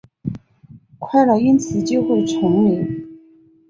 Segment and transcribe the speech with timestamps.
[0.97, 3.07] 快乐因此就会重临？